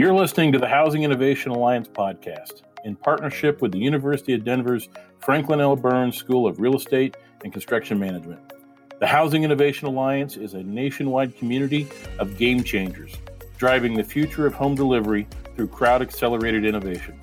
You're 0.00 0.14
listening 0.14 0.52
to 0.52 0.60
the 0.60 0.68
Housing 0.68 1.02
Innovation 1.02 1.50
Alliance 1.50 1.88
podcast 1.88 2.62
in 2.84 2.94
partnership 2.94 3.60
with 3.60 3.72
the 3.72 3.80
University 3.80 4.32
of 4.32 4.44
Denver's 4.44 4.88
Franklin 5.18 5.60
L. 5.60 5.74
Burns 5.74 6.16
School 6.16 6.46
of 6.46 6.60
Real 6.60 6.76
Estate 6.76 7.16
and 7.42 7.52
Construction 7.52 7.98
Management. 7.98 8.40
The 9.00 9.08
Housing 9.08 9.42
Innovation 9.42 9.88
Alliance 9.88 10.36
is 10.36 10.54
a 10.54 10.62
nationwide 10.62 11.36
community 11.36 11.88
of 12.20 12.38
game 12.38 12.62
changers, 12.62 13.16
driving 13.56 13.94
the 13.94 14.04
future 14.04 14.46
of 14.46 14.54
home 14.54 14.76
delivery 14.76 15.26
through 15.56 15.66
crowd 15.66 16.00
accelerated 16.00 16.64
innovation. 16.64 17.18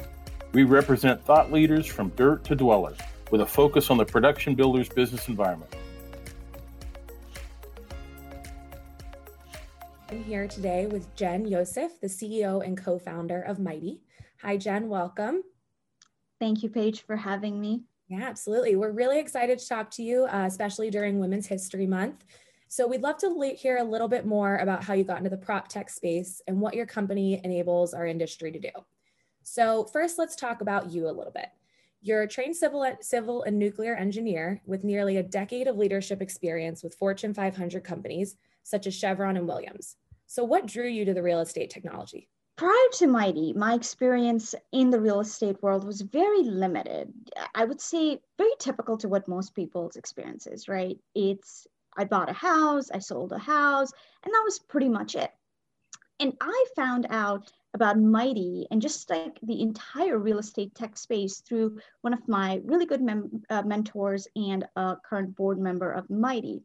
We 0.51 0.63
represent 0.63 1.23
thought 1.23 1.53
leaders 1.53 1.85
from 1.85 2.09
dirt 2.17 2.43
to 2.43 2.55
dweller 2.55 2.97
with 3.31 3.39
a 3.39 3.45
focus 3.45 3.89
on 3.89 3.95
the 3.95 4.05
production 4.05 4.53
builder's 4.53 4.89
business 4.89 5.29
environment. 5.29 5.73
I'm 10.15 10.23
here 10.23 10.47
today 10.47 10.87
with 10.87 11.13
Jen 11.17 11.45
Yosef, 11.45 11.99
the 11.99 12.07
CEO 12.07 12.65
and 12.65 12.77
co 12.77 12.97
founder 12.97 13.41
of 13.41 13.59
Mighty. 13.59 13.99
Hi, 14.41 14.55
Jen, 14.55 14.87
welcome. 14.87 15.43
Thank 16.39 16.63
you, 16.63 16.69
Paige, 16.69 17.01
for 17.01 17.17
having 17.17 17.59
me. 17.59 17.83
Yeah, 18.07 18.21
absolutely. 18.21 18.77
We're 18.77 18.93
really 18.93 19.19
excited 19.19 19.59
to 19.59 19.67
talk 19.67 19.91
to 19.91 20.03
you, 20.03 20.23
uh, 20.23 20.45
especially 20.47 20.89
during 20.89 21.19
Women's 21.19 21.47
History 21.47 21.85
Month. 21.85 22.23
So, 22.69 22.87
we'd 22.87 23.01
love 23.01 23.17
to 23.17 23.55
hear 23.57 23.75
a 23.79 23.83
little 23.83 24.07
bit 24.07 24.25
more 24.25 24.55
about 24.55 24.85
how 24.85 24.93
you 24.93 25.03
got 25.03 25.17
into 25.17 25.29
the 25.29 25.35
prop 25.35 25.67
tech 25.67 25.89
space 25.89 26.41
and 26.47 26.61
what 26.61 26.75
your 26.75 26.85
company 26.85 27.41
enables 27.43 27.93
our 27.93 28.07
industry 28.07 28.53
to 28.53 28.59
do. 28.59 28.71
So, 29.43 29.83
first, 29.91 30.17
let's 30.17 30.37
talk 30.37 30.61
about 30.61 30.91
you 30.91 31.09
a 31.09 31.11
little 31.11 31.33
bit. 31.33 31.49
You're 32.01 32.21
a 32.21 32.27
trained 32.27 32.55
civil, 32.55 32.89
civil 33.01 33.43
and 33.43 33.59
nuclear 33.59 33.95
engineer 33.95 34.61
with 34.65 34.85
nearly 34.85 35.17
a 35.17 35.23
decade 35.23 35.67
of 35.67 35.75
leadership 35.75 36.21
experience 36.21 36.83
with 36.83 36.95
Fortune 36.95 37.33
500 37.33 37.83
companies 37.83 38.37
such 38.63 38.87
as 38.87 38.95
Chevron 38.95 39.35
and 39.35 39.47
Williams. 39.47 39.97
So, 40.27 40.43
what 40.43 40.65
drew 40.65 40.87
you 40.87 41.05
to 41.05 41.13
the 41.13 41.23
real 41.23 41.39
estate 41.39 41.69
technology? 41.69 42.29
Prior 42.57 42.87
to 42.93 43.07
Mighty, 43.07 43.51
my 43.53 43.73
experience 43.73 44.55
in 44.71 44.89
the 44.89 44.99
real 44.99 45.19
estate 45.19 45.61
world 45.61 45.83
was 45.83 46.01
very 46.01 46.43
limited. 46.43 47.13
I 47.53 47.65
would 47.65 47.81
say 47.81 48.21
very 48.37 48.53
typical 48.59 48.97
to 48.99 49.09
what 49.09 49.27
most 49.27 49.53
people's 49.53 49.97
experience 49.97 50.47
is, 50.47 50.69
right? 50.69 50.97
It's 51.13 51.67
I 51.97 52.05
bought 52.05 52.29
a 52.29 52.33
house, 52.33 52.89
I 52.91 52.99
sold 52.99 53.33
a 53.33 53.37
house, 53.37 53.91
and 54.23 54.33
that 54.33 54.43
was 54.45 54.59
pretty 54.59 54.89
much 54.89 55.15
it. 55.15 55.31
And 56.19 56.33
I 56.39 56.65
found 56.75 57.07
out 57.09 57.51
about 57.73 57.99
Mighty 57.99 58.67
and 58.71 58.81
just 58.81 59.09
like 59.09 59.37
the 59.43 59.61
entire 59.61 60.17
real 60.17 60.39
estate 60.39 60.73
tech 60.75 60.97
space 60.97 61.41
through 61.41 61.77
one 62.01 62.13
of 62.13 62.25
my 62.27 62.61
really 62.63 62.85
good 62.85 63.01
mem- 63.01 63.43
uh, 63.49 63.63
mentors 63.63 64.27
and 64.37 64.65
a 64.77 64.95
current 65.03 65.35
board 65.35 65.59
member 65.59 65.91
of 65.91 66.09
Mighty. 66.09 66.63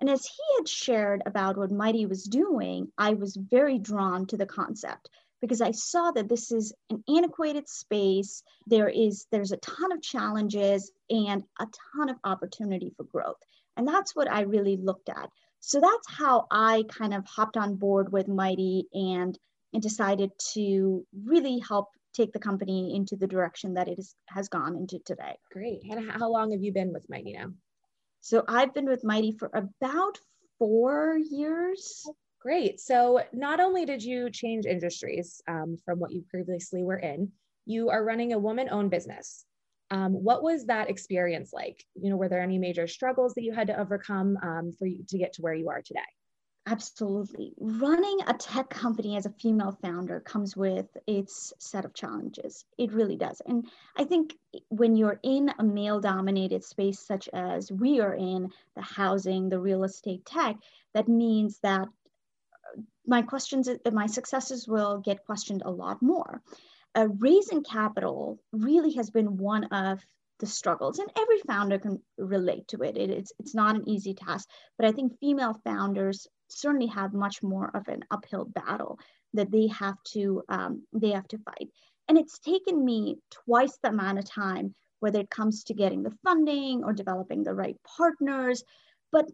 And 0.00 0.10
as 0.10 0.26
he 0.26 0.42
had 0.58 0.68
shared 0.68 1.22
about 1.24 1.56
what 1.56 1.70
Mighty 1.70 2.06
was 2.06 2.24
doing, 2.24 2.92
I 2.98 3.14
was 3.14 3.36
very 3.36 3.78
drawn 3.78 4.26
to 4.26 4.36
the 4.36 4.46
concept 4.46 5.08
because 5.40 5.60
I 5.60 5.70
saw 5.70 6.10
that 6.12 6.28
this 6.28 6.52
is 6.52 6.72
an 6.90 7.02
antiquated 7.08 7.68
space. 7.68 8.42
There 8.66 8.88
is 8.88 9.26
there's 9.30 9.52
a 9.52 9.58
ton 9.58 9.92
of 9.92 10.02
challenges 10.02 10.90
and 11.08 11.44
a 11.60 11.66
ton 11.94 12.08
of 12.08 12.18
opportunity 12.24 12.92
for 12.96 13.04
growth. 13.04 13.40
And 13.76 13.86
that's 13.86 14.14
what 14.14 14.30
I 14.30 14.42
really 14.42 14.76
looked 14.76 15.08
at. 15.08 15.30
So 15.60 15.80
that's 15.80 16.10
how 16.10 16.46
I 16.50 16.84
kind 16.88 17.14
of 17.14 17.26
hopped 17.26 17.56
on 17.56 17.76
board 17.76 18.12
with 18.12 18.28
Mighty 18.28 18.86
and, 18.92 19.38
and 19.72 19.82
decided 19.82 20.30
to 20.52 21.06
really 21.24 21.58
help 21.58 21.88
take 22.14 22.32
the 22.32 22.38
company 22.38 22.94
into 22.94 23.16
the 23.16 23.26
direction 23.26 23.74
that 23.74 23.88
it 23.88 23.98
is, 23.98 24.14
has 24.28 24.48
gone 24.48 24.76
into 24.76 24.98
today. 25.00 25.36
Great. 25.52 25.82
And 25.90 26.10
how 26.10 26.30
long 26.30 26.52
have 26.52 26.62
you 26.62 26.72
been 26.72 26.92
with 26.92 27.08
Mighty 27.10 27.32
now? 27.32 27.50
So 28.26 28.42
I've 28.48 28.74
been 28.74 28.88
with 28.88 29.04
Mighty 29.04 29.30
for 29.38 29.48
about 29.54 30.18
four 30.58 31.16
years. 31.16 32.04
Great. 32.40 32.80
So 32.80 33.20
not 33.32 33.60
only 33.60 33.84
did 33.84 34.02
you 34.02 34.30
change 34.30 34.66
industries 34.66 35.40
um, 35.46 35.76
from 35.84 36.00
what 36.00 36.10
you 36.10 36.24
previously 36.28 36.82
were 36.82 36.98
in, 36.98 37.30
you 37.66 37.88
are 37.88 38.02
running 38.02 38.32
a 38.32 38.38
woman-owned 38.40 38.90
business. 38.90 39.44
Um, 39.92 40.12
what 40.12 40.42
was 40.42 40.66
that 40.66 40.90
experience 40.90 41.52
like? 41.52 41.84
You 41.94 42.10
know, 42.10 42.16
were 42.16 42.28
there 42.28 42.42
any 42.42 42.58
major 42.58 42.88
struggles 42.88 43.32
that 43.34 43.44
you 43.44 43.52
had 43.52 43.68
to 43.68 43.78
overcome 43.78 44.36
um, 44.42 44.72
for 44.76 44.86
you 44.86 45.04
to 45.08 45.18
get 45.18 45.34
to 45.34 45.42
where 45.42 45.54
you 45.54 45.68
are 45.68 45.82
today? 45.82 46.00
Absolutely. 46.68 47.52
Running 47.58 48.18
a 48.26 48.34
tech 48.34 48.68
company 48.70 49.16
as 49.16 49.24
a 49.24 49.30
female 49.30 49.78
founder 49.80 50.18
comes 50.18 50.56
with 50.56 50.96
its 51.06 51.52
set 51.60 51.84
of 51.84 51.94
challenges. 51.94 52.64
It 52.76 52.92
really 52.92 53.16
does. 53.16 53.40
And 53.46 53.68
I 53.96 54.02
think 54.02 54.36
when 54.68 54.96
you're 54.96 55.20
in 55.22 55.52
a 55.60 55.62
male 55.62 56.00
dominated 56.00 56.64
space, 56.64 56.98
such 56.98 57.28
as 57.32 57.70
we 57.70 58.00
are 58.00 58.14
in 58.14 58.50
the 58.74 58.82
housing, 58.82 59.48
the 59.48 59.60
real 59.60 59.84
estate 59.84 60.26
tech, 60.26 60.56
that 60.92 61.06
means 61.06 61.60
that 61.60 61.86
uh, 61.86 62.80
my 63.06 63.22
questions, 63.22 63.68
uh, 63.68 63.90
my 63.92 64.06
successes 64.06 64.66
will 64.66 64.98
get 64.98 65.24
questioned 65.24 65.62
a 65.64 65.70
lot 65.70 66.02
more. 66.02 66.42
Uh, 66.96 67.06
raising 67.18 67.62
capital 67.62 68.40
really 68.50 68.94
has 68.94 69.10
been 69.10 69.36
one 69.36 69.64
of 69.64 70.04
the 70.38 70.46
struggles 70.46 70.98
and 70.98 71.10
every 71.16 71.40
founder 71.46 71.78
can 71.78 72.00
relate 72.18 72.66
to 72.68 72.82
it. 72.82 72.96
it. 72.96 73.10
it's, 73.10 73.32
it's 73.38 73.54
not 73.54 73.76
an 73.76 73.88
easy 73.88 74.14
task 74.14 74.48
but 74.78 74.86
i 74.86 74.92
think 74.92 75.18
female 75.18 75.58
founders 75.64 76.26
certainly 76.48 76.86
have 76.86 77.12
much 77.12 77.42
more 77.42 77.70
of 77.74 77.88
an 77.88 78.04
uphill 78.10 78.44
battle 78.44 78.98
that 79.34 79.50
they 79.50 79.66
have 79.66 79.96
to 80.04 80.42
um, 80.48 80.82
they 80.92 81.10
have 81.10 81.28
to 81.28 81.38
fight 81.38 81.68
and 82.08 82.18
it's 82.18 82.38
taken 82.38 82.84
me 82.84 83.16
twice 83.30 83.78
the 83.82 83.88
amount 83.88 84.18
of 84.18 84.30
time 84.30 84.74
whether 85.00 85.20
it 85.20 85.30
comes 85.30 85.64
to 85.64 85.74
getting 85.74 86.02
the 86.02 86.16
funding 86.24 86.82
or 86.84 86.92
developing 86.92 87.42
the 87.42 87.54
right 87.54 87.76
partners 87.96 88.62
but 89.12 89.26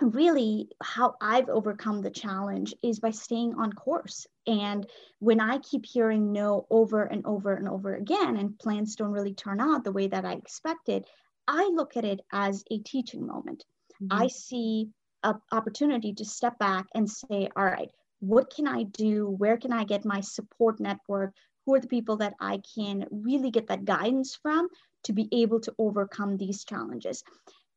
really 0.00 0.68
how 0.82 1.14
i've 1.20 1.48
overcome 1.48 2.02
the 2.02 2.10
challenge 2.10 2.74
is 2.82 3.00
by 3.00 3.10
staying 3.10 3.54
on 3.54 3.72
course 3.72 4.26
and 4.46 4.86
when 5.20 5.40
i 5.40 5.58
keep 5.58 5.84
hearing 5.86 6.32
no 6.32 6.66
over 6.70 7.04
and 7.04 7.24
over 7.26 7.54
and 7.54 7.68
over 7.68 7.94
again 7.94 8.36
and 8.36 8.58
plans 8.58 8.96
don't 8.96 9.12
really 9.12 9.34
turn 9.34 9.60
out 9.60 9.84
the 9.84 9.92
way 9.92 10.06
that 10.06 10.24
i 10.24 10.32
expected 10.32 11.04
i 11.46 11.70
look 11.74 11.96
at 11.96 12.04
it 12.04 12.20
as 12.32 12.64
a 12.70 12.78
teaching 12.78 13.26
moment 13.26 13.64
mm-hmm. 14.02 14.22
i 14.22 14.26
see 14.26 14.88
an 15.24 15.40
opportunity 15.50 16.12
to 16.12 16.24
step 16.24 16.58
back 16.58 16.86
and 16.94 17.10
say, 17.10 17.48
all 17.56 17.64
right, 17.64 17.88
what 18.20 18.54
can 18.54 18.68
I 18.68 18.84
do? 18.84 19.28
Where 19.28 19.56
can 19.56 19.72
I 19.72 19.84
get 19.84 20.04
my 20.04 20.20
support 20.20 20.78
network? 20.78 21.32
Who 21.66 21.74
are 21.74 21.80
the 21.80 21.88
people 21.88 22.18
that 22.18 22.34
I 22.40 22.60
can 22.74 23.06
really 23.10 23.50
get 23.50 23.66
that 23.68 23.84
guidance 23.84 24.38
from 24.40 24.68
to 25.04 25.12
be 25.12 25.28
able 25.32 25.60
to 25.60 25.74
overcome 25.78 26.36
these 26.36 26.64
challenges? 26.64 27.24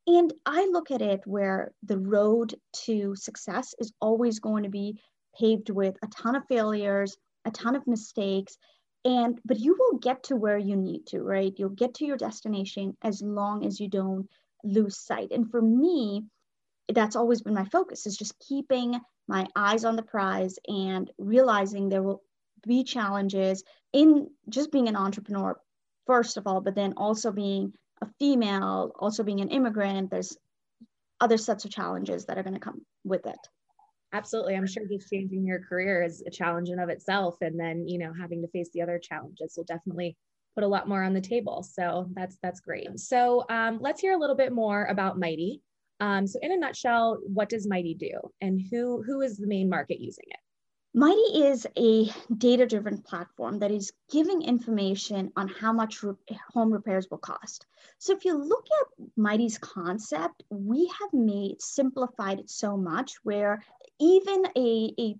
And 0.08 0.34
I 0.46 0.68
look 0.72 0.90
at 0.90 1.02
it 1.02 1.22
where 1.26 1.74
the 1.84 1.98
road 1.98 2.56
to 2.86 3.14
success 3.16 3.76
is 3.78 3.92
always 4.00 4.40
going 4.40 4.64
to 4.64 4.70
be 4.70 5.00
paved 5.38 5.70
with 5.70 5.98
a 6.02 6.08
ton 6.08 6.36
of 6.36 6.48
failures, 6.48 7.18
a 7.46 7.52
ton 7.52 7.76
of 7.76 7.86
mistakes, 7.86 8.58
and 9.04 9.40
but 9.46 9.60
you 9.60 9.76
will 9.78 10.00
get 10.00 10.24
to 10.24 10.36
where 10.36 10.58
you 10.58 10.76
need 10.76 11.06
to, 11.08 11.22
right? 11.22 11.54
You'll 11.58 11.70
get 11.70 11.96
to 11.96 12.06
your 12.06 12.18
destination 12.18 12.96
as 13.04 13.22
long 13.22 13.66
as 13.66 13.80
you 13.80 13.90
don't 13.90 14.28
lose 14.64 14.98
sight. 14.98 15.32
And 15.32 15.50
for 15.52 15.62
me, 15.62 16.24
that's 16.94 17.16
always 17.16 17.42
been 17.42 17.54
my 17.54 17.66
focus 17.66 18.08
is 18.08 18.18
just 18.18 18.40
keeping 18.40 19.00
my 19.28 19.46
eyes 19.56 19.84
on 19.84 19.96
the 19.96 20.04
prize 20.04 20.58
and 20.68 21.12
realizing 21.18 21.90
there 21.90 22.04
will 22.04 22.22
be 22.66 22.84
challenges 22.84 23.64
in 23.94 24.30
just 24.50 24.72
being 24.72 24.88
an 24.88 24.96
entrepreneur 24.96 25.60
first 26.06 26.38
of 26.38 26.48
all 26.48 26.62
but 26.62 26.76
then 26.76 26.94
also 26.98 27.32
being 27.32 27.74
a 28.02 28.08
female 28.20 28.92
also 29.00 29.24
being 29.24 29.42
an 29.42 29.50
immigrant 29.50 30.12
there's 30.12 30.38
other 31.20 31.38
sets 31.38 31.66
of 31.66 31.72
challenges 31.72 32.26
that 32.26 32.38
are 32.38 32.44
going 32.44 32.54
to 32.54 32.60
come 32.60 32.82
with 33.04 33.26
it. 33.26 33.40
Absolutely. 34.14 34.56
I'm 34.56 34.68
sure 34.68 34.84
just 34.88 35.10
changing 35.12 35.46
your 35.46 35.60
career 35.60 36.04
is 36.04 36.24
a 36.26 36.32
challenge 36.32 36.70
in 36.70 36.80
of 36.80 36.90
itself 36.90 37.38
and 37.42 37.60
then 37.60 37.88
you 37.88 37.98
know 38.00 38.14
having 38.20 38.42
to 38.42 38.48
face 38.50 38.70
the 38.74 38.82
other 38.82 39.00
challenges 39.00 39.56
will 39.58 39.66
definitely 39.66 40.16
put 40.56 40.64
a 40.64 40.68
lot 40.68 40.88
more 40.88 41.04
on 41.04 41.14
the 41.14 41.22
table. 41.22 41.64
So 41.64 42.08
that's 42.14 42.38
that's 42.42 42.60
great. 42.60 43.00
So 43.00 43.46
um, 43.50 43.80
let's 43.82 44.02
hear 44.02 44.14
a 44.14 44.18
little 44.18 44.36
bit 44.36 44.54
more 44.54 44.86
about 44.86 45.20
mighty. 45.20 45.62
Um, 46.00 46.28
so 46.28 46.40
in 46.42 46.52
a 46.52 46.58
nutshell, 46.58 47.20
what 47.24 47.50
does 47.50 47.68
Mighty 47.68 47.96
do 47.96 48.12
and 48.42 48.62
who, 48.72 49.02
who 49.04 49.22
is 49.22 49.38
the 49.38 49.48
main 49.48 49.70
market 49.70 50.00
using 50.00 50.26
it? 50.28 50.40
Mighty 50.98 51.44
is 51.46 51.68
a 51.78 52.10
data 52.36 52.66
driven 52.66 53.04
platform 53.04 53.60
that 53.60 53.70
is 53.70 53.94
giving 54.10 54.42
information 54.42 55.32
on 55.36 55.48
how 55.48 55.72
much 55.72 56.02
re- 56.02 56.16
home 56.52 56.74
repairs 56.74 57.08
will 57.12 57.20
cost. 57.20 57.68
So, 58.00 58.14
if 58.14 58.26
you 58.26 58.36
look 58.36 58.66
at 58.82 59.08
Mighty's 59.16 59.60
concept, 59.60 60.42
we 60.50 60.92
have 61.00 61.14
made 61.14 61.62
simplified 61.62 62.40
it 62.40 62.50
so 62.50 62.76
much 62.76 63.14
where 63.22 63.64
even 64.00 64.48
a, 64.58 64.92
a 65.00 65.16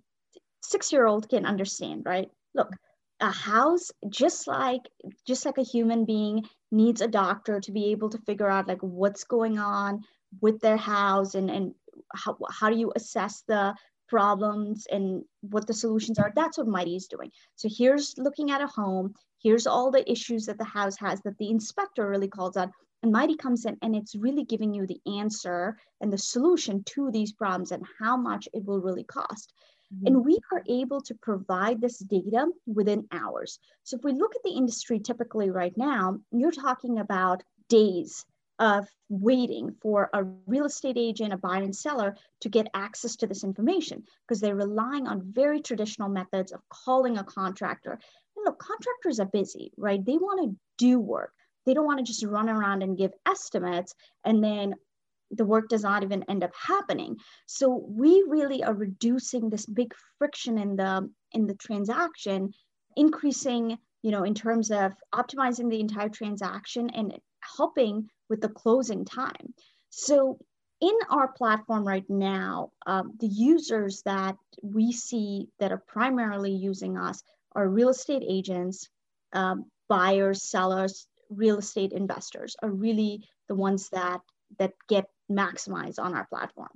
six 0.64 0.90
year 0.90 1.06
old 1.06 1.28
can 1.28 1.46
understand, 1.46 2.02
right? 2.04 2.28
Look, 2.56 2.72
a 3.20 3.30
house 3.30 3.92
just 4.08 4.48
like 4.48 4.82
just 5.28 5.46
like 5.46 5.58
a 5.58 5.62
human 5.62 6.04
being 6.04 6.48
needs 6.72 7.02
a 7.02 7.06
doctor 7.06 7.60
to 7.60 7.70
be 7.70 7.92
able 7.92 8.10
to 8.10 8.18
figure 8.26 8.50
out 8.50 8.66
like 8.66 8.82
what's 8.82 9.22
going 9.22 9.60
on 9.60 10.02
with 10.40 10.58
their 10.58 10.76
house 10.76 11.36
and, 11.36 11.48
and 11.48 11.74
how, 12.12 12.36
how 12.50 12.68
do 12.68 12.76
you 12.76 12.92
assess 12.96 13.44
the 13.46 13.76
problems 14.08 14.86
and 14.90 15.22
what 15.40 15.66
the 15.66 15.74
solutions 15.74 16.18
are 16.18 16.32
that's 16.34 16.58
what 16.58 16.66
mighty 16.66 16.96
is 16.96 17.06
doing 17.06 17.30
so 17.56 17.68
here's 17.70 18.14
looking 18.18 18.50
at 18.50 18.62
a 18.62 18.66
home 18.66 19.14
here's 19.42 19.66
all 19.66 19.90
the 19.90 20.10
issues 20.10 20.46
that 20.46 20.58
the 20.58 20.64
house 20.64 20.96
has 20.96 21.20
that 21.22 21.36
the 21.38 21.50
inspector 21.50 22.08
really 22.08 22.28
calls 22.28 22.56
out 22.56 22.70
and 23.02 23.12
mighty 23.12 23.36
comes 23.36 23.64
in 23.64 23.76
and 23.82 23.94
it's 23.94 24.16
really 24.16 24.44
giving 24.44 24.74
you 24.74 24.86
the 24.86 25.00
answer 25.18 25.76
and 26.00 26.12
the 26.12 26.18
solution 26.18 26.82
to 26.84 27.10
these 27.10 27.32
problems 27.32 27.70
and 27.70 27.84
how 28.00 28.16
much 28.16 28.48
it 28.52 28.64
will 28.64 28.80
really 28.80 29.04
cost 29.04 29.52
Mm-hmm. 29.94 30.06
And 30.06 30.24
we 30.24 30.38
are 30.52 30.62
able 30.68 31.00
to 31.02 31.14
provide 31.14 31.80
this 31.80 31.98
data 31.98 32.46
within 32.66 33.06
hours. 33.12 33.58
So 33.84 33.96
if 33.96 34.04
we 34.04 34.12
look 34.12 34.34
at 34.34 34.42
the 34.44 34.56
industry 34.56 35.00
typically 35.00 35.50
right 35.50 35.76
now, 35.76 36.18
you're 36.30 36.52
talking 36.52 36.98
about 36.98 37.42
days 37.68 38.24
of 38.58 38.88
waiting 39.08 39.74
for 39.80 40.10
a 40.12 40.24
real 40.46 40.66
estate 40.66 40.96
agent, 40.98 41.32
a 41.32 41.36
buyer 41.36 41.62
and 41.62 41.74
seller 41.74 42.16
to 42.40 42.48
get 42.48 42.68
access 42.74 43.16
to 43.16 43.26
this 43.26 43.44
information 43.44 44.02
because 44.26 44.40
they're 44.40 44.56
relying 44.56 45.06
on 45.06 45.32
very 45.32 45.60
traditional 45.60 46.08
methods 46.08 46.52
of 46.52 46.60
calling 46.68 47.18
a 47.18 47.24
contractor. 47.24 47.92
And 47.92 48.44
look, 48.44 48.58
contractors 48.58 49.20
are 49.20 49.26
busy, 49.26 49.72
right? 49.76 50.04
They 50.04 50.16
want 50.16 50.42
to 50.42 50.56
do 50.76 50.98
work. 51.00 51.32
They 51.66 51.74
don't 51.74 51.86
want 51.86 51.98
to 51.98 52.04
just 52.04 52.24
run 52.24 52.48
around 52.48 52.82
and 52.82 52.96
give 52.96 53.12
estimates 53.26 53.94
and 54.24 54.42
then 54.42 54.74
the 55.30 55.44
work 55.44 55.68
does 55.68 55.82
not 55.82 56.02
even 56.02 56.22
end 56.24 56.42
up 56.42 56.52
happening. 56.54 57.16
So 57.46 57.84
we 57.86 58.24
really 58.26 58.64
are 58.64 58.74
reducing 58.74 59.50
this 59.50 59.66
big 59.66 59.94
friction 60.18 60.58
in 60.58 60.76
the 60.76 61.10
in 61.32 61.46
the 61.46 61.54
transaction, 61.54 62.54
increasing, 62.96 63.78
you 64.02 64.10
know, 64.10 64.24
in 64.24 64.34
terms 64.34 64.70
of 64.70 64.92
optimizing 65.14 65.70
the 65.70 65.80
entire 65.80 66.08
transaction 66.08 66.88
and 66.90 67.18
helping 67.56 68.08
with 68.28 68.40
the 68.40 68.48
closing 68.48 69.04
time. 69.04 69.54
So 69.90 70.38
in 70.80 70.96
our 71.10 71.28
platform 71.28 71.86
right 71.86 72.08
now, 72.08 72.70
um, 72.86 73.14
the 73.18 73.26
users 73.26 74.02
that 74.02 74.36
we 74.62 74.92
see 74.92 75.48
that 75.58 75.72
are 75.72 75.82
primarily 75.86 76.52
using 76.52 76.96
us 76.96 77.22
are 77.52 77.68
real 77.68 77.88
estate 77.88 78.22
agents, 78.26 78.88
um, 79.32 79.66
buyers, 79.88 80.42
sellers, 80.42 81.06
real 81.30 81.58
estate 81.58 81.92
investors 81.92 82.56
are 82.62 82.70
really 82.70 83.28
the 83.48 83.54
ones 83.54 83.88
that 83.90 84.20
that 84.58 84.72
get 84.88 85.06
maximized 85.30 85.98
on 85.98 86.14
our 86.14 86.26
platform. 86.26 86.70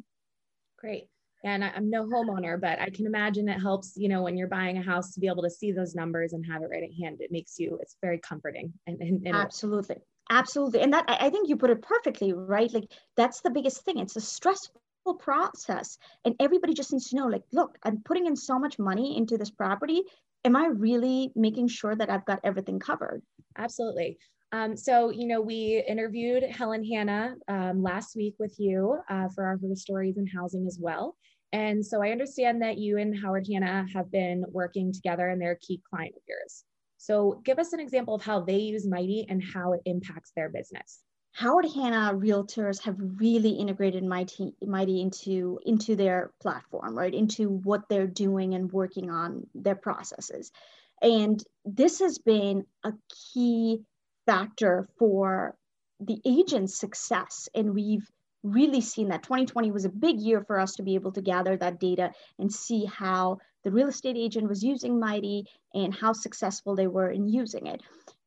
Great. 0.78 1.08
And 1.44 1.64
I'm 1.64 1.90
no 1.90 2.04
homeowner, 2.04 2.60
but 2.60 2.80
I 2.80 2.90
can 2.90 3.06
imagine 3.06 3.48
it 3.48 3.60
helps, 3.60 3.94
you 3.96 4.08
know, 4.08 4.22
when 4.22 4.36
you're 4.36 4.46
buying 4.48 4.78
a 4.78 4.82
house 4.82 5.12
to 5.14 5.20
be 5.20 5.26
able 5.26 5.42
to 5.42 5.50
see 5.50 5.72
those 5.72 5.94
numbers 5.94 6.34
and 6.34 6.44
have 6.46 6.62
it 6.62 6.68
right 6.70 6.82
at 6.82 6.94
hand. 7.02 7.20
It 7.20 7.32
makes 7.32 7.58
you, 7.58 7.78
it's 7.80 7.96
very 8.00 8.18
comforting. 8.18 8.72
And, 8.86 9.00
and, 9.00 9.26
and 9.26 9.34
absolutely 9.34 9.96
absolutely 10.30 10.80
and 10.80 10.92
that 10.92 11.04
i 11.08 11.28
think 11.30 11.48
you 11.48 11.56
put 11.56 11.70
it 11.70 11.82
perfectly 11.82 12.32
right 12.32 12.72
like 12.72 12.90
that's 13.16 13.40
the 13.40 13.50
biggest 13.50 13.84
thing 13.84 13.98
it's 13.98 14.16
a 14.16 14.20
stressful 14.20 14.80
process 15.18 15.98
and 16.24 16.34
everybody 16.40 16.72
just 16.74 16.92
needs 16.92 17.08
to 17.08 17.16
know 17.16 17.26
like 17.26 17.42
look 17.52 17.76
i'm 17.84 18.02
putting 18.04 18.26
in 18.26 18.36
so 18.36 18.58
much 18.58 18.78
money 18.78 19.16
into 19.16 19.36
this 19.36 19.50
property 19.50 20.02
am 20.44 20.56
i 20.56 20.66
really 20.66 21.30
making 21.34 21.68
sure 21.68 21.94
that 21.96 22.10
i've 22.10 22.24
got 22.24 22.40
everything 22.44 22.78
covered 22.78 23.22
absolutely 23.58 24.16
um, 24.54 24.76
so, 24.76 25.08
you 25.08 25.26
know, 25.26 25.40
we 25.40 25.82
interviewed 25.88 26.42
Helen 26.42 26.84
Hanna 26.84 27.36
um, 27.48 27.82
last 27.82 28.14
week 28.14 28.34
with 28.38 28.54
you 28.58 28.98
uh, 29.08 29.28
for 29.34 29.46
our 29.46 29.56
Her 29.56 29.74
Stories 29.74 30.18
in 30.18 30.26
Housing 30.26 30.66
as 30.66 30.78
well. 30.78 31.16
And 31.52 31.84
so 31.84 32.02
I 32.02 32.10
understand 32.10 32.60
that 32.62 32.78
you 32.78 32.98
and 32.98 33.18
Howard 33.18 33.46
Hanna 33.50 33.86
have 33.94 34.10
been 34.10 34.44
working 34.50 34.92
together 34.92 35.28
and 35.28 35.40
they're 35.40 35.52
a 35.52 35.58
key 35.58 35.80
client 35.88 36.14
of 36.16 36.22
yours. 36.28 36.64
So 37.02 37.40
give 37.44 37.58
us 37.58 37.72
an 37.72 37.80
example 37.80 38.14
of 38.14 38.22
how 38.22 38.42
they 38.42 38.58
use 38.58 38.86
Mighty 38.86 39.26
and 39.28 39.42
how 39.42 39.72
it 39.72 39.80
impacts 39.86 40.30
their 40.36 40.48
business. 40.48 41.00
Howard 41.32 41.66
Hanna 41.74 42.12
realtors 42.14 42.80
have 42.82 42.94
really 42.96 43.50
integrated 43.50 44.04
Mighty, 44.04 44.54
Mighty 44.64 45.00
into, 45.00 45.58
into 45.66 45.96
their 45.96 46.30
platform, 46.40 46.96
right? 46.96 47.12
Into 47.12 47.48
what 47.48 47.88
they're 47.88 48.06
doing 48.06 48.54
and 48.54 48.70
working 48.70 49.10
on 49.10 49.48
their 49.52 49.74
processes. 49.74 50.52
And 51.00 51.42
this 51.64 51.98
has 51.98 52.18
been 52.18 52.66
a 52.84 52.92
key 53.32 53.80
factor 54.24 54.86
for 54.96 55.56
the 55.98 56.20
agent's 56.24 56.78
success. 56.78 57.48
And 57.52 57.74
we've 57.74 58.08
really 58.44 58.80
seen 58.80 59.08
that 59.08 59.24
2020 59.24 59.72
was 59.72 59.84
a 59.84 59.88
big 59.88 60.20
year 60.20 60.44
for 60.46 60.60
us 60.60 60.74
to 60.74 60.84
be 60.84 60.94
able 60.94 61.10
to 61.12 61.20
gather 61.20 61.56
that 61.56 61.80
data 61.80 62.12
and 62.38 62.52
see 62.52 62.84
how 62.84 63.38
the 63.64 63.70
real 63.70 63.88
estate 63.88 64.16
agent 64.16 64.48
was 64.48 64.62
using 64.62 64.98
Mighty 64.98 65.46
and 65.74 65.94
how 65.94 66.12
successful 66.12 66.76
they 66.76 66.86
were 66.86 67.10
in 67.10 67.28
using 67.28 67.66
it. 67.66 67.80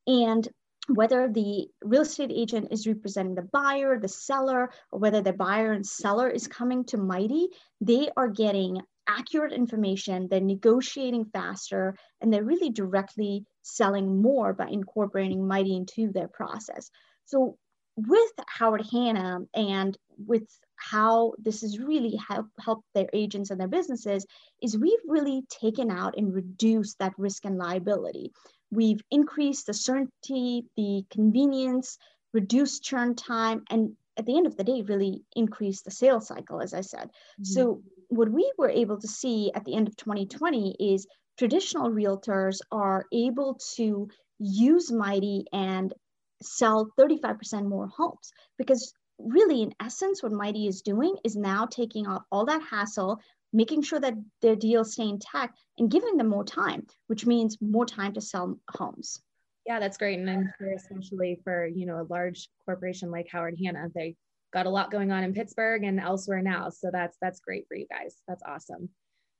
And 0.07 0.47
whether 0.87 1.27
the 1.27 1.67
real 1.83 2.03
estate 2.03 2.31
agent 2.33 2.67
is 2.71 2.87
representing 2.87 3.35
the 3.35 3.49
buyer, 3.51 3.99
the 3.99 4.07
seller, 4.07 4.69
or 4.91 4.99
whether 4.99 5.21
the 5.21 5.33
buyer 5.33 5.71
and 5.71 5.85
seller 5.85 6.29
is 6.29 6.47
coming 6.47 6.83
to 6.85 6.97
Mighty, 6.97 7.49
they 7.81 8.09
are 8.15 8.27
getting 8.27 8.81
accurate 9.07 9.53
information, 9.53 10.27
they're 10.29 10.41
negotiating 10.41 11.25
faster, 11.25 11.95
and 12.21 12.31
they're 12.31 12.43
really 12.43 12.69
directly 12.69 13.45
selling 13.61 14.21
more 14.21 14.53
by 14.53 14.67
incorporating 14.67 15.47
Mighty 15.47 15.75
into 15.75 16.11
their 16.11 16.27
process. 16.27 16.89
So 17.25 17.57
with 17.97 18.31
Howard 18.47 18.85
Hanna 18.91 19.39
and 19.53 19.97
with 20.17 20.47
how 20.75 21.33
this 21.37 21.61
has 21.61 21.79
really 21.79 22.15
help, 22.15 22.47
helped 22.59 22.85
their 22.93 23.09
agents 23.13 23.49
and 23.49 23.59
their 23.59 23.67
businesses 23.67 24.25
is 24.61 24.77
we've 24.77 24.99
really 25.07 25.43
taken 25.49 25.89
out 25.89 26.17
and 26.17 26.33
reduced 26.33 26.99
that 26.99 27.13
risk 27.17 27.45
and 27.45 27.57
liability. 27.57 28.31
We've 28.71 29.01
increased 29.11 29.67
the 29.67 29.73
certainty, 29.73 30.65
the 30.75 31.05
convenience, 31.09 31.97
reduced 32.33 32.83
churn 32.83 33.15
time, 33.15 33.63
and 33.69 33.95
at 34.17 34.25
the 34.25 34.37
end 34.37 34.47
of 34.47 34.57
the 34.57 34.63
day, 34.63 34.81
really 34.81 35.23
increased 35.35 35.85
the 35.85 35.91
sales 35.91 36.27
cycle, 36.27 36.61
as 36.61 36.73
I 36.73 36.81
said. 36.81 37.07
Mm-hmm. 37.07 37.43
So, 37.43 37.81
what 38.09 38.29
we 38.29 38.49
were 38.57 38.69
able 38.69 38.99
to 38.99 39.07
see 39.07 39.51
at 39.53 39.65
the 39.65 39.75
end 39.75 39.87
of 39.87 39.95
2020 39.95 40.75
is 40.79 41.07
traditional 41.37 41.89
realtors 41.89 42.59
are 42.71 43.05
able 43.11 43.59
to 43.75 44.07
use 44.39 44.91
Mighty 44.91 45.45
and 45.51 45.93
sell 46.41 46.91
35% 46.99 47.67
more 47.67 47.87
homes 47.87 48.31
because 48.57 48.93
really 49.17 49.61
in 49.61 49.73
essence 49.81 50.21
what 50.21 50.31
mighty 50.31 50.67
is 50.67 50.81
doing 50.81 51.15
is 51.23 51.35
now 51.35 51.65
taking 51.65 52.07
off 52.07 52.23
all 52.31 52.45
that 52.45 52.61
hassle 52.61 53.19
making 53.53 53.81
sure 53.81 53.99
that 53.99 54.13
their 54.41 54.55
deals 54.55 54.93
stay 54.93 55.07
intact 55.07 55.57
and 55.77 55.89
giving 55.89 56.17
them 56.17 56.27
more 56.27 56.43
time 56.43 56.85
which 57.07 57.25
means 57.25 57.57
more 57.61 57.85
time 57.85 58.13
to 58.13 58.21
sell 58.21 58.59
homes. 58.69 59.21
Yeah 59.65 59.79
that's 59.79 59.97
great. 59.97 60.19
And 60.19 60.29
i'm 60.29 60.51
sure 60.57 60.73
especially 60.73 61.39
for 61.43 61.65
you 61.65 61.85
know 61.85 62.01
a 62.01 62.07
large 62.09 62.49
corporation 62.65 63.09
like 63.11 63.27
howard 63.31 63.57
hanna. 63.63 63.87
They 63.95 64.15
got 64.53 64.65
a 64.65 64.69
lot 64.69 64.91
going 64.91 65.11
on 65.11 65.23
in 65.23 65.33
pittsburgh 65.33 65.83
and 65.83 65.99
elsewhere 65.99 66.41
now. 66.41 66.69
So 66.69 66.89
that's 66.91 67.17
that's 67.21 67.39
great 67.39 67.65
for 67.67 67.75
you 67.75 67.87
guys. 67.89 68.17
That's 68.27 68.43
awesome 68.45 68.89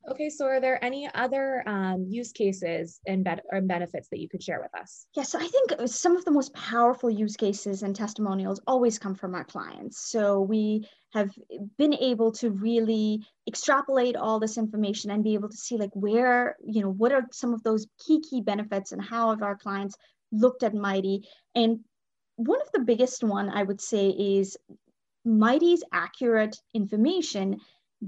Okay, 0.10 0.30
so 0.30 0.46
are 0.46 0.60
there 0.60 0.84
any 0.84 1.10
other 1.16 1.64
um, 1.68 2.06
use 2.08 2.32
cases 2.32 3.00
and, 3.08 3.24
be- 3.24 3.32
and 3.52 3.68
benefits 3.68 4.08
that 4.10 4.20
you 4.20 4.30
could 4.30 4.44
share 4.44 4.62
with 4.62 4.80
us? 4.80 5.08
Yes, 5.16 5.34
I 5.34 5.48
think 5.48 5.74
some 5.88 6.16
of 6.16 6.24
the 6.26 6.32
most 6.32 6.54
powerful 6.54 7.10
use 7.10 7.36
cases 7.36 7.82
and 7.82 7.96
testimonials 7.96 8.62
always 8.68 9.00
come 9.00 9.16
from 9.16 9.34
our 9.34 9.44
clients. 9.44 10.10
So 10.10 10.42
we 10.42 10.88
have 11.14 11.32
been 11.78 11.96
able 11.96 12.32
to 12.34 12.52
really 12.52 13.26
extrapolate 13.48 14.16
all 14.16 14.40
this 14.40 14.58
information 14.58 15.10
and 15.10 15.24
be 15.24 15.34
able 15.34 15.50
to 15.50 15.58
see 15.58 15.78
like 15.78 15.94
where, 15.94 16.56
you 16.64 16.82
know, 16.82 16.92
what 16.92 17.12
are 17.12 17.26
some 17.32 17.54
of 17.54 17.64
those 17.64 17.88
key, 18.06 18.22
key 18.22 18.42
benefits 18.42 18.92
and 18.92 19.02
how 19.02 19.32
have 19.32 19.42
our 19.42 19.58
clients 19.58 19.96
looked 20.32 20.62
at 20.62 20.76
Mighty. 20.76 21.28
And 21.56 21.80
one 22.36 22.62
of 22.62 22.72
the 22.74 22.82
biggest 22.82 23.24
one 23.24 23.50
I 23.50 23.64
would 23.64 23.82
say 23.82 24.10
is 24.10 24.56
Mighty's 25.26 25.84
accurate 25.92 26.56
information 26.76 27.60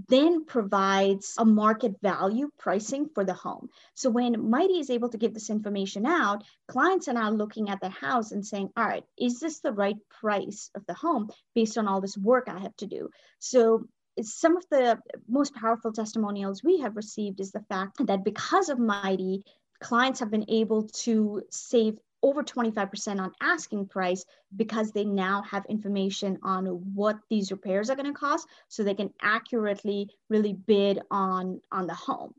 then 0.08 0.46
provides 0.46 1.34
a 1.38 1.46
market 1.46 1.96
value 2.01 2.50
pricing 2.58 3.10
for 3.13 3.24
the 3.24 3.34
home. 3.34 3.70
So 3.96 4.10
when 4.10 4.50
Mighty 4.50 4.80
is 4.80 4.89
able 4.89 5.10
to 5.10 5.18
give 5.18 5.34
this 5.34 5.50
information 5.50 6.06
out, 6.06 6.44
clients 6.68 7.08
are 7.08 7.13
now 7.13 7.30
looking 7.30 7.70
at 7.70 7.80
the 7.82 7.89
house 7.89 8.32
and 8.32 8.46
saying, 8.46 8.70
all 8.75 8.86
right, 8.86 9.04
is 9.18 9.39
this 9.39 9.60
the 9.60 9.72
right 9.72 9.98
price 10.22 10.70
of 10.75 10.86
the 10.88 10.94
home 10.94 11.30
based 11.56 11.77
on 11.77 11.88
all 11.88 12.01
this 12.01 12.18
work 12.18 12.48
I 12.48 12.60
have 12.60 12.75
to 12.77 12.88
do? 12.88 13.10
So 13.39 13.88
some 14.22 14.58
of 14.58 14.66
the 14.70 15.00
most 15.27 15.54
powerful 15.54 15.92
testimonials 15.92 16.63
we 16.63 16.80
have 16.80 16.96
received 16.96 17.39
is 17.39 17.51
the 17.51 17.66
fact 17.70 18.06
that 18.08 18.24
because 18.24 18.70
of 18.70 18.80
Mighty, 18.80 19.44
clients 19.80 20.20
have 20.20 20.32
been 20.32 20.50
able 20.50 20.88
to 20.88 21.44
save 21.51 21.98
over 22.27 22.43
25% 22.43 23.22
on 23.22 23.31
asking 23.41 23.88
price 23.88 24.25
because 24.55 24.91
they 24.91 25.05
now 25.05 25.41
have 25.43 25.65
information 25.67 26.38
on 26.43 26.65
what 26.93 27.17
these 27.29 27.51
repairs 27.51 27.89
are 27.89 27.96
going 27.96 28.12
to 28.12 28.19
cost 28.19 28.48
so 28.67 28.84
they 28.84 28.93
can 28.93 29.13
accurately 29.22 30.10
really 30.29 30.53
bid 30.53 31.00
on 31.12 31.62
on 31.72 31.88
the 31.88 31.93
home. 31.93 32.34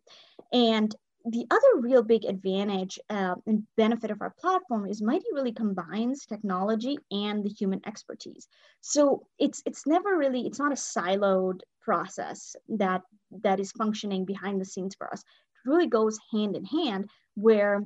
And 0.53 0.95
the 1.25 1.47
other 1.51 1.81
real 1.81 2.03
big 2.03 2.25
advantage 2.25 2.99
uh, 3.11 3.35
and 3.47 3.67
benefit 3.77 4.11
of 4.11 4.23
our 4.23 4.31
platform 4.31 4.87
is 4.87 5.03
mighty 5.03 5.27
really 5.33 5.53
combines 5.53 6.25
technology 6.25 6.99
and 7.11 7.45
the 7.45 7.51
human 7.51 7.81
expertise. 7.87 8.49
So 8.81 9.27
it's 9.39 9.63
it's 9.67 9.87
never 9.87 10.17
really 10.17 10.47
it's 10.47 10.59
not 10.59 10.73
a 10.73 10.77
siloed 10.77 11.61
process 11.81 12.57
that 12.69 13.03
that 13.43 13.61
is 13.61 13.73
functioning 13.73 14.25
behind 14.25 14.61
the 14.61 14.65
scenes 14.65 14.95
for 14.95 15.13
us. 15.13 15.21
It 15.21 15.69
really 15.69 15.87
goes 15.87 16.19
hand 16.33 16.57
in 16.57 16.65
hand 16.65 17.11
where 17.35 17.85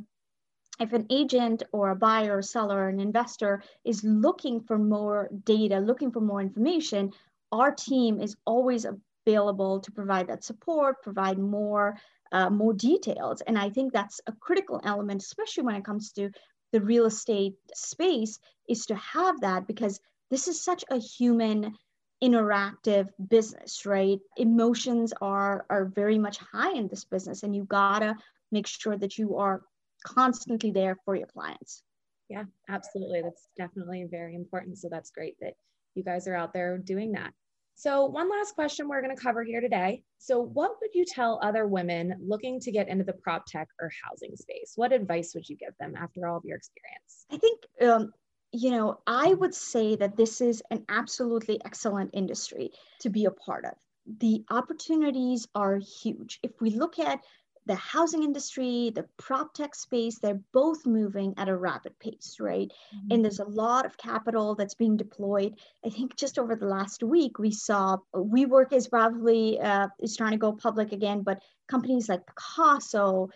if 0.82 0.92
an 0.92 1.06
agent 1.10 1.62
or 1.72 1.90
a 1.90 1.96
buyer 1.96 2.38
or 2.38 2.42
seller 2.42 2.76
or 2.76 2.88
an 2.88 3.00
investor 3.00 3.62
is 3.84 4.02
looking 4.02 4.60
for 4.60 4.78
more 4.78 5.30
data, 5.44 5.78
looking 5.78 6.10
for 6.10 6.20
more 6.20 6.40
information, 6.40 7.12
our 7.52 7.72
team 7.72 8.20
is 8.20 8.36
always 8.44 8.84
available 8.84 9.80
to 9.80 9.92
provide 9.92 10.26
that 10.26 10.42
support, 10.42 11.02
provide 11.02 11.38
more, 11.38 11.96
uh, 12.32 12.50
more 12.50 12.72
details. 12.72 13.40
And 13.42 13.56
I 13.56 13.70
think 13.70 13.92
that's 13.92 14.20
a 14.26 14.32
critical 14.32 14.80
element, 14.84 15.22
especially 15.22 15.62
when 15.62 15.76
it 15.76 15.84
comes 15.84 16.12
to 16.12 16.30
the 16.72 16.80
real 16.80 17.06
estate 17.06 17.54
space, 17.74 18.38
is 18.68 18.86
to 18.86 18.96
have 18.96 19.40
that 19.42 19.66
because 19.66 20.00
this 20.30 20.48
is 20.48 20.64
such 20.64 20.84
a 20.90 20.98
human 20.98 21.76
interactive 22.22 23.08
business, 23.28 23.84
right? 23.84 24.18
Emotions 24.36 25.12
are 25.20 25.66
are 25.68 25.84
very 25.84 26.18
much 26.18 26.38
high 26.38 26.72
in 26.72 26.88
this 26.88 27.04
business, 27.04 27.42
and 27.42 27.54
you 27.54 27.64
gotta 27.64 28.16
make 28.50 28.66
sure 28.66 28.96
that 28.96 29.18
you 29.18 29.36
are 29.36 29.62
constantly 30.04 30.70
there 30.70 30.96
for 31.04 31.14
your 31.14 31.26
clients. 31.26 31.82
Yeah, 32.28 32.44
absolutely. 32.68 33.22
That's 33.22 33.48
definitely 33.56 34.06
very 34.10 34.34
important. 34.34 34.78
So 34.78 34.88
that's 34.90 35.10
great 35.10 35.36
that 35.40 35.54
you 35.94 36.02
guys 36.02 36.26
are 36.28 36.34
out 36.34 36.52
there 36.52 36.78
doing 36.78 37.12
that. 37.12 37.32
So, 37.74 38.04
one 38.06 38.30
last 38.30 38.54
question 38.54 38.88
we're 38.88 39.02
going 39.02 39.16
to 39.16 39.22
cover 39.22 39.42
here 39.42 39.60
today. 39.60 40.02
So, 40.18 40.40
what 40.40 40.72
would 40.80 40.94
you 40.94 41.04
tell 41.04 41.40
other 41.42 41.66
women 41.66 42.14
looking 42.20 42.60
to 42.60 42.70
get 42.70 42.88
into 42.88 43.04
the 43.04 43.14
prop 43.14 43.46
tech 43.46 43.68
or 43.80 43.90
housing 44.04 44.36
space? 44.36 44.72
What 44.76 44.92
advice 44.92 45.32
would 45.34 45.48
you 45.48 45.56
give 45.56 45.74
them 45.80 45.94
after 45.96 46.28
all 46.28 46.36
of 46.36 46.44
your 46.44 46.58
experience? 46.58 47.26
I 47.30 47.38
think, 47.38 47.60
um, 47.80 48.12
you 48.52 48.70
know, 48.70 49.00
I 49.06 49.32
would 49.32 49.54
say 49.54 49.96
that 49.96 50.16
this 50.16 50.40
is 50.40 50.62
an 50.70 50.84
absolutely 50.88 51.60
excellent 51.64 52.10
industry 52.12 52.70
to 53.00 53.08
be 53.08 53.24
a 53.24 53.30
part 53.30 53.64
of. 53.64 53.72
The 54.18 54.44
opportunities 54.50 55.48
are 55.54 55.78
huge. 55.78 56.38
If 56.42 56.52
we 56.60 56.70
look 56.70 56.98
at 56.98 57.20
the 57.66 57.74
housing 57.76 58.22
industry, 58.22 58.90
the 58.94 59.06
prop 59.18 59.54
tech 59.54 59.74
space, 59.74 60.18
they're 60.18 60.40
both 60.52 60.84
moving 60.84 61.34
at 61.36 61.48
a 61.48 61.56
rapid 61.56 61.98
pace, 61.98 62.36
right? 62.40 62.72
Mm-hmm. 62.94 63.08
And 63.10 63.24
there's 63.24 63.38
a 63.38 63.44
lot 63.44 63.86
of 63.86 63.96
capital 63.96 64.54
that's 64.54 64.74
being 64.74 64.96
deployed. 64.96 65.54
I 65.84 65.90
think 65.90 66.16
just 66.16 66.38
over 66.38 66.56
the 66.56 66.66
last 66.66 67.02
week, 67.02 67.38
we 67.38 67.52
saw 67.52 67.98
WeWork 68.14 68.72
is 68.72 68.88
probably 68.88 69.60
uh, 69.60 69.88
is 70.00 70.16
trying 70.16 70.32
to 70.32 70.38
go 70.38 70.52
public 70.52 70.92
again, 70.92 71.22
but 71.22 71.42
companies 71.68 72.08
like 72.08 72.22
Pacaso, 72.26 73.28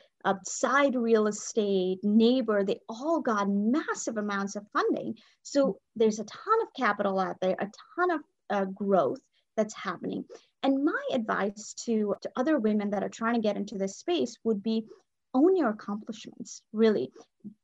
Side 0.45 0.97
Real 0.97 1.29
Estate, 1.29 2.01
Neighbor, 2.03 2.65
they 2.65 2.81
all 2.89 3.21
got 3.21 3.49
massive 3.49 4.17
amounts 4.17 4.57
of 4.57 4.67
funding. 4.73 5.15
So 5.43 5.67
mm-hmm. 5.67 5.77
there's 5.95 6.19
a 6.19 6.25
ton 6.25 6.63
of 6.63 6.69
capital 6.77 7.21
out 7.21 7.37
there, 7.41 7.57
a 7.59 7.71
ton 7.97 8.11
of 8.11 8.21
uh, 8.51 8.65
growth 8.65 9.21
that's 9.57 9.75
happening. 9.75 10.25
And 10.67 10.85
my 10.85 11.01
advice 11.13 11.75
to, 11.85 12.17
to 12.23 12.31
other 12.35 12.59
women 12.59 12.91
that 12.91 13.05
are 13.05 13.09
trying 13.09 13.35
to 13.35 13.41
get 13.41 13.57
into 13.57 13.79
this 13.79 13.99
space 13.99 14.37
would 14.43 14.65
be 14.65 14.85
own 15.33 15.55
your 15.55 15.69
accomplishments, 15.69 16.61
really. 16.73 17.13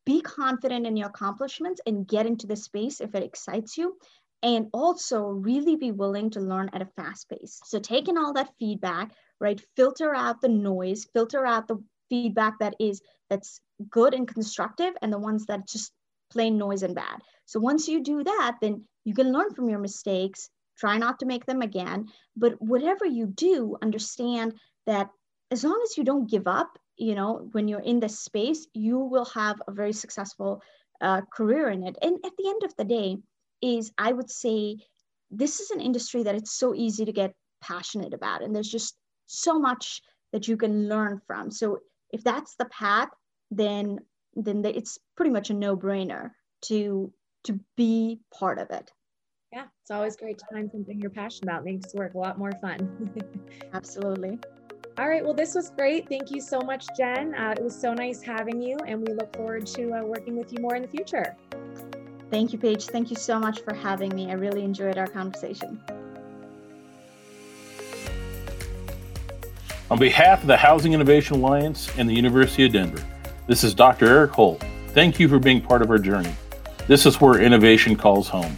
Be 0.07 0.21
confident 0.21 0.87
in 0.87 0.97
your 0.97 1.09
accomplishments 1.09 1.81
and 1.85 2.07
get 2.07 2.27
into 2.27 2.47
the 2.47 2.55
space 2.55 3.01
if 3.01 3.17
it 3.17 3.25
excites 3.25 3.77
you. 3.77 3.97
And 4.45 4.69
also 4.73 5.25
really 5.25 5.75
be 5.75 5.91
willing 5.91 6.31
to 6.31 6.41
learn 6.41 6.71
at 6.73 6.83
a 6.83 6.89
fast 6.95 7.29
pace. 7.29 7.61
So, 7.65 7.81
taking 7.81 8.17
all 8.17 8.35
that 8.35 8.55
feedback, 8.61 9.11
right, 9.41 9.61
filter 9.75 10.15
out 10.15 10.41
the 10.41 10.49
noise, 10.49 11.05
filter 11.13 11.45
out 11.45 11.67
the 11.67 11.83
feedback 12.09 12.61
that 12.61 12.77
is 12.79 13.03
that's 13.29 13.61
good 13.91 14.15
and 14.15 14.29
constructive 14.29 14.95
and 15.03 15.13
the 15.13 15.19
ones 15.19 15.47
that 15.47 15.67
just 15.67 15.91
plain 16.31 16.57
noise 16.57 16.85
and 16.85 16.95
bad. 16.95 17.21
So 17.47 17.59
once 17.59 17.89
you 17.89 18.01
do 18.01 18.23
that, 18.23 18.59
then 18.63 18.85
you 19.05 19.15
can 19.15 19.33
learn 19.33 19.55
from 19.55 19.69
your 19.69 19.81
mistakes 19.81 20.49
try 20.83 20.99
not 20.99 21.21
to 21.21 21.27
make 21.33 21.47
them 21.47 21.63
again. 21.63 22.09
But 22.37 22.61
whatever 22.61 23.07
you 23.07 23.27
do 23.27 23.77
understand 23.81 24.55
that 24.87 25.09
as 25.53 25.63
long 25.63 25.81
as 25.85 25.97
you 25.97 26.05
don't 26.05 26.31
give 26.31 26.49
up 26.49 26.79
you 26.97 27.15
know 27.15 27.49
when 27.53 27.69
you're 27.69 27.89
in 27.93 28.01
this 28.01 28.19
space 28.19 28.67
you 28.87 28.99
will 29.13 29.29
have 29.43 29.57
a 29.67 29.73
very 29.81 29.93
successful 29.93 30.61
uh, 31.01 31.21
career 31.37 31.67
in 31.71 31.87
it. 31.89 31.97
And 32.03 32.15
at 32.27 32.37
the 32.37 32.49
end 32.49 32.63
of 32.65 32.75
the 32.77 32.89
day 32.99 33.09
is 33.75 33.93
i 34.09 34.11
would 34.17 34.31
say 34.45 34.59
this 35.43 35.61
is 35.61 35.71
an 35.71 35.81
industry 35.89 36.23
that 36.25 36.39
it's 36.39 36.59
so 36.63 36.75
easy 36.75 37.05
to 37.05 37.21
get 37.21 37.33
passionate 37.71 38.13
about. 38.13 38.43
And 38.43 38.55
there's 38.55 38.75
just 38.79 38.97
so 39.27 39.59
much 39.69 40.03
that 40.33 40.49
you 40.49 40.57
can 40.63 40.89
learn 40.89 41.21
from. 41.27 41.51
So 41.51 41.79
if 42.17 42.23
that's 42.25 42.55
the 42.57 42.71
path 42.83 43.13
then 43.53 44.01
then 44.47 44.65
it's 44.81 44.99
pretty 45.17 45.33
much 45.37 45.51
a 45.51 45.61
no-brainer 45.65 46.25
to 46.69 47.13
to 47.47 47.53
be 47.77 48.21
part 48.39 48.59
of 48.59 48.69
it 48.71 48.91
yeah, 49.53 49.65
it's 49.83 49.91
always 49.91 50.17
great 50.17 50.39
to 50.39 50.47
find 50.51 50.71
something 50.71 50.99
you're 50.99 51.11
passionate 51.11 51.51
about. 51.51 51.65
Makes 51.65 51.93
work 51.95 52.15
a 52.15 52.19
lot 52.19 52.39
more 52.39 52.53
fun. 52.61 53.11
Absolutely. 53.75 54.39
All 54.99 55.09
right. 55.09 55.23
Well, 55.23 55.35
this 55.35 55.55
was 55.55 55.71
great. 55.71 56.09
Thank 56.09 56.31
you 56.31 56.41
so 56.41 56.61
much, 56.61 56.87
Jen. 56.97 57.35
Uh, 57.35 57.55
it 57.57 57.63
was 57.63 57.79
so 57.79 57.93
nice 57.93 58.23
having 58.23 58.63
you, 58.63 58.79
and 58.87 59.07
we 59.07 59.13
look 59.15 59.35
forward 59.37 59.67
to 59.69 59.93
uh, 59.93 60.03
working 60.05 60.37
with 60.37 60.53
you 60.53 60.59
more 60.61 60.75
in 60.75 60.83
the 60.83 60.89
future. 60.89 61.37
Thank 62.31 62.53
you, 62.53 62.59
Paige. 62.59 62.87
Thank 62.87 63.11
you 63.11 63.17
so 63.17 63.39
much 63.39 63.61
for 63.61 63.75
having 63.75 64.15
me. 64.15 64.31
I 64.31 64.35
really 64.35 64.65
enjoyed 64.65 64.97
our 64.97 65.07
conversation. 65.07 65.83
On 69.91 69.99
behalf 69.99 70.41
of 70.41 70.47
the 70.47 70.57
Housing 70.57 70.95
Innovation 70.95 71.37
Alliance 71.37 71.91
and 71.99 72.09
the 72.09 72.15
University 72.15 72.65
of 72.65 72.73
Denver, 72.73 73.05
this 73.47 73.63
is 73.65 73.75
Dr. 73.75 74.07
Eric 74.07 74.31
Holt. 74.31 74.65
Thank 74.89 75.21
you 75.21 75.29
for 75.29 75.39
being 75.39 75.61
part 75.61 75.83
of 75.83 75.91
our 75.91 75.99
journey. 75.99 76.35
This 76.87 77.05
is 77.05 77.21
where 77.21 77.39
innovation 77.39 77.97
calls 77.97 78.29
home. 78.29 78.57